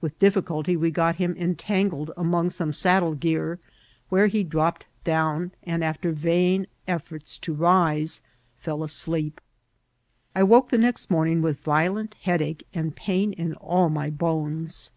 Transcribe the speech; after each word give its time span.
With 0.00 0.18
difficulty 0.18 0.76
we 0.76 0.90
got 0.90 1.14
him 1.14 1.36
entangled 1.38 2.10
among 2.16 2.50
some 2.50 2.72
saddle 2.72 3.14
gear, 3.14 3.60
when 4.08 4.28
he 4.28 4.42
drop 4.42 4.80
ped 4.80 4.86
down, 5.04 5.52
and, 5.62 5.84
after 5.84 6.10
vain 6.10 6.66
efforts 6.88 7.38
to 7.38 7.54
rise, 7.54 8.20
fell 8.58 8.78
asleq>. 8.80 9.34
I 10.34 10.42
woke 10.42 10.70
the 10.70 10.78
next 10.78 11.08
morning 11.08 11.40
with 11.40 11.60
violent 11.60 12.14
headache 12.22 12.66
and 12.74 12.96
pain 12.96 13.32
in 13.32 13.54
all 13.54 13.88
my 13.90 14.10
bones. 14.10 14.90